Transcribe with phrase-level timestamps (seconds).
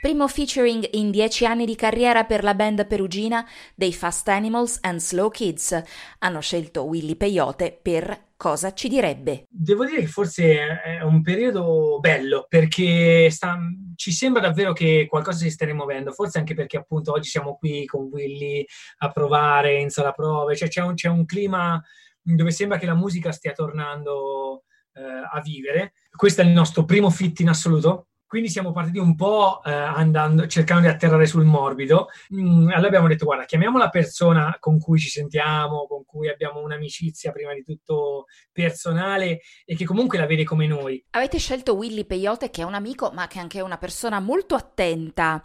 [0.00, 4.98] Primo featuring in dieci anni di carriera per la band perugina dei Fast Animals and
[4.98, 5.78] Slow Kids.
[6.20, 9.44] Hanno scelto Willy Peyote per Cosa ci direbbe?
[9.50, 13.58] Devo dire che forse è un periodo bello perché sta,
[13.96, 17.84] ci sembra davvero che qualcosa si stia rimuovendo, forse anche perché appunto oggi siamo qui
[17.84, 18.64] con Willy
[19.00, 21.78] a provare in sala prove, cioè c'è un, c'è un clima
[22.22, 25.92] dove sembra che la musica stia tornando eh, a vivere.
[26.10, 30.46] Questo è il nostro primo fit in assoluto, quindi siamo partiti un po' eh, andando,
[30.46, 32.10] cercando di atterrare sul morbido.
[32.32, 36.60] Mm, allora abbiamo detto, guarda, chiamiamo la persona con cui ci sentiamo, con cui abbiamo
[36.60, 41.04] un'amicizia prima di tutto personale e che comunque la vede come noi.
[41.10, 44.54] Avete scelto Willy Peyote che è un amico, ma che è anche una persona molto
[44.54, 45.42] attenta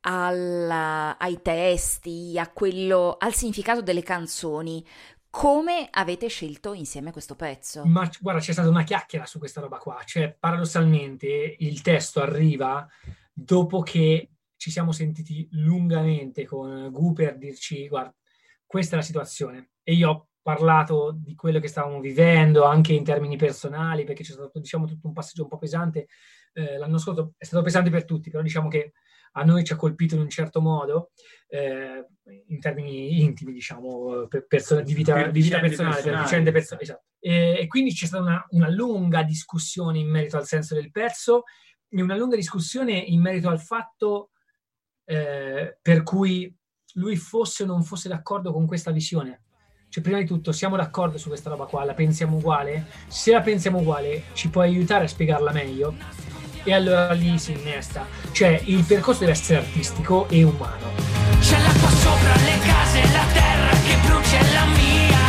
[0.00, 0.70] al,
[1.18, 4.84] ai testi, quello, al significato delle canzoni.
[5.36, 7.84] Come avete scelto insieme questo pezzo?
[7.84, 12.88] Ma guarda, c'è stata una chiacchiera su questa roba qua, cioè paradossalmente il testo arriva
[13.34, 18.14] dopo che ci siamo sentiti lungamente con Gu per dirci guarda,
[18.64, 19.72] questa è la situazione.
[19.82, 24.32] E io ho parlato di quello che stavamo vivendo anche in termini personali perché c'è
[24.32, 26.06] stato diciamo tutto un passaggio un po' pesante.
[26.54, 28.94] Eh, l'anno scorso è stato pesante per tutti però diciamo che
[29.38, 31.10] a noi ci ha colpito in un certo modo,
[31.48, 32.06] eh,
[32.48, 36.84] in termini intimi, diciamo, per persone, di, vita, di vita personale, per vicende personali.
[36.84, 37.04] Esatto.
[37.20, 41.42] E, e, quindi c'è stata una, una, lunga discussione in merito al senso del pezzo
[41.88, 44.30] e una lunga discussione in merito al fatto
[45.04, 46.52] eh, per cui
[46.94, 49.42] lui fosse o non fosse d'accordo con questa visione.
[49.88, 52.86] Cioè, prima di tutto, siamo d'accordo su questa roba qua, la pensiamo uguale?
[53.06, 55.94] Se la pensiamo uguale, ci puoi aiutare a spiegarla meglio?
[56.66, 58.06] E allora lì si innesta.
[58.32, 60.90] Cioè il percorso deve essere artistico e umano.
[61.40, 65.24] C'è l'acqua sopra le case, la terra che brucia è la mia.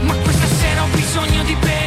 [0.00, 1.85] Ma questa sera ho bisogno di bere,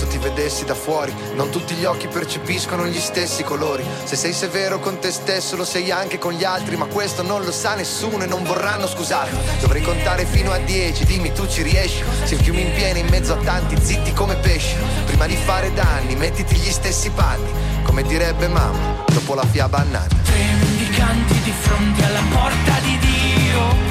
[0.00, 1.14] stesso ti vedessi da fuori.
[1.34, 3.84] Non tutti gli occhi percepiscono gli stessi colori.
[4.04, 7.42] Se sei severo con te stesso lo sei anche con gli altri Ma questo non
[7.42, 11.62] lo sa nessuno e non vorranno scusarmi Dovrei contare fino a dieci, dimmi tu ci
[11.62, 12.02] riesci.
[12.24, 15.72] Se il fiume in piena in mezzo a tanti zitti come pesci Prima di fare
[15.72, 17.50] danni mettiti gli stessi panni
[17.82, 20.16] Come direbbe mamma dopo la fiaba annata.
[20.22, 23.88] Tre mendicanti di fronte alla porta di Dio.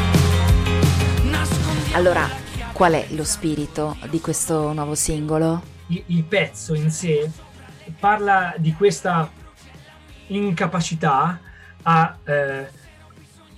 [1.94, 2.30] Allora,
[2.72, 5.79] qual è lo spirito di questo nuovo singolo?
[5.90, 7.30] Il, il pezzo in sé
[8.00, 9.32] parla di questa
[10.28, 11.40] incapacità
[11.84, 12.70] a, eh,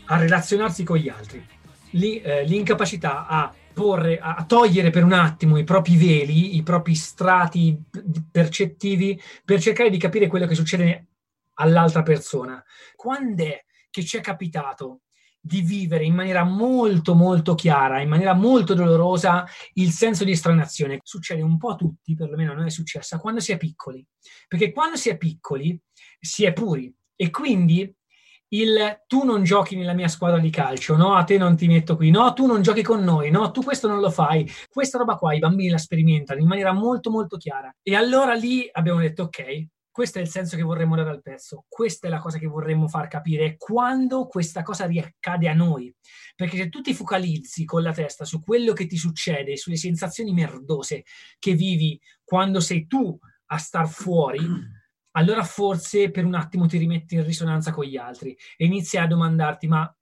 [0.06, 1.46] a relazionarsi con gli altri,
[1.91, 6.96] Lì, eh, l'incapacità a porre, a togliere per un attimo i propri veli, i propri
[6.96, 7.81] strati
[8.30, 11.08] percettivi per cercare di capire quello che succede
[11.56, 12.64] all'altra persona.
[12.96, 15.02] Quando è che ci è capitato
[15.44, 21.00] di vivere in maniera molto molto chiara, in maniera molto dolorosa il senso di estranazione.
[21.02, 24.06] Succede un po' a tutti, perlomeno a noi è successa, quando si è piccoli.
[24.47, 25.79] Perché quando si è piccoli
[26.19, 27.91] si è puri e quindi
[28.53, 31.96] il tu non giochi nella mia squadra di calcio, no, a te non ti metto
[31.96, 34.50] qui, no, tu non giochi con noi, no, tu questo non lo fai.
[34.69, 37.73] Questa roba qua i bambini la sperimentano in maniera molto molto chiara.
[37.81, 41.66] E allora lì abbiamo detto ok, questo è il senso che vorremmo dare al pezzo,
[41.68, 45.94] questa è la cosa che vorremmo far capire quando questa cosa riaccade a noi.
[46.35, 50.31] Perché se tu ti focalizzi con la testa su quello che ti succede, sulle sensazioni
[50.31, 51.03] merdose
[51.38, 54.40] che vivi quando sei tu a star fuori,
[55.12, 59.08] allora forse per un attimo ti rimetti in risonanza con gli altri e inizi a
[59.08, 59.93] domandarti: ma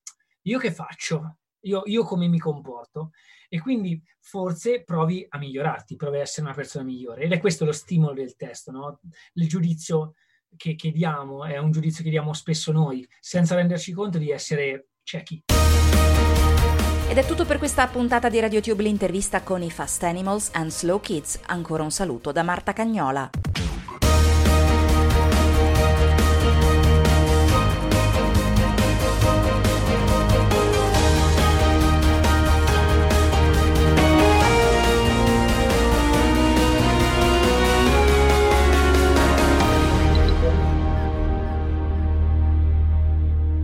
[0.44, 1.39] io che faccio?
[1.62, 3.12] Io, io come mi comporto?
[3.50, 7.24] e quindi forse provi a migliorarti, provi a essere una persona migliore.
[7.24, 9.00] Ed è questo lo stimolo del testo, no?
[9.34, 10.14] Il giudizio
[10.56, 14.90] che, che diamo è un giudizio che diamo spesso noi, senza renderci conto di essere
[15.04, 15.44] ciechi.
[17.10, 21.00] Ed è tutto per questa puntata di RadioTube l'intervista con i Fast Animals and Slow
[21.00, 21.40] Kids.
[21.48, 23.49] Ancora un saluto da Marta Cagnola.